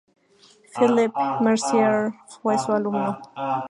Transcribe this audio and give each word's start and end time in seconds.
Philippe 0.75 1.19
Mercier 1.43 2.11
fue 2.27 2.57
su 2.57 2.71
alumno. 2.71 3.21